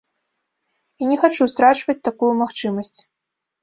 [1.03, 2.97] І не хачу страчваць такую магчымасць.